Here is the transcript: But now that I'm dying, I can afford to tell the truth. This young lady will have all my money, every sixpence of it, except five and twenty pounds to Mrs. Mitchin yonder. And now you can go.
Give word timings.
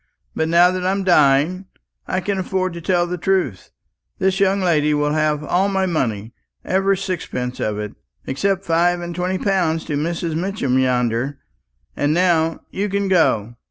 But 0.35 0.47
now 0.49 0.71
that 0.71 0.83
I'm 0.83 1.03
dying, 1.03 1.67
I 2.07 2.21
can 2.21 2.39
afford 2.39 2.73
to 2.73 2.81
tell 2.81 3.05
the 3.05 3.19
truth. 3.19 3.69
This 4.17 4.39
young 4.39 4.59
lady 4.59 4.95
will 4.95 5.11
have 5.13 5.43
all 5.43 5.69
my 5.69 5.85
money, 5.85 6.33
every 6.65 6.97
sixpence 6.97 7.59
of 7.59 7.77
it, 7.77 7.93
except 8.25 8.65
five 8.65 8.99
and 9.01 9.13
twenty 9.13 9.37
pounds 9.37 9.85
to 9.85 9.93
Mrs. 9.97 10.33
Mitchin 10.35 10.79
yonder. 10.79 11.37
And 11.95 12.15
now 12.15 12.61
you 12.71 12.89
can 12.89 13.09
go. 13.09 13.57